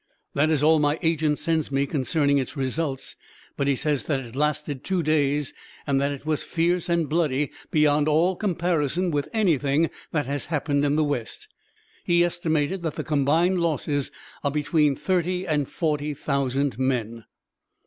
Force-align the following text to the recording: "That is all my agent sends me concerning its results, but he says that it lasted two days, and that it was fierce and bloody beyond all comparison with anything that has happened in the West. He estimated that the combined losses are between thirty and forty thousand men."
"That 0.33 0.49
is 0.49 0.63
all 0.63 0.79
my 0.79 0.97
agent 1.03 1.37
sends 1.37 1.71
me 1.71 1.85
concerning 1.85 2.39
its 2.39 2.57
results, 2.57 3.15
but 3.55 3.67
he 3.67 3.75
says 3.75 4.05
that 4.05 4.19
it 4.19 4.35
lasted 4.35 4.83
two 4.83 5.03
days, 5.03 5.53
and 5.85 6.01
that 6.01 6.11
it 6.11 6.25
was 6.25 6.41
fierce 6.41 6.89
and 6.89 7.07
bloody 7.07 7.51
beyond 7.69 8.07
all 8.07 8.35
comparison 8.35 9.11
with 9.11 9.29
anything 9.31 9.91
that 10.11 10.25
has 10.25 10.47
happened 10.47 10.83
in 10.85 10.95
the 10.95 11.03
West. 11.03 11.49
He 12.03 12.23
estimated 12.23 12.81
that 12.81 12.95
the 12.95 13.03
combined 13.03 13.59
losses 13.59 14.09
are 14.43 14.49
between 14.49 14.95
thirty 14.95 15.45
and 15.45 15.69
forty 15.69 16.15
thousand 16.15 16.79
men." 16.79 17.25